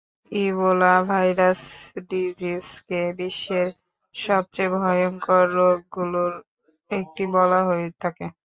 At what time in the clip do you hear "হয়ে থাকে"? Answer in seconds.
7.67-8.25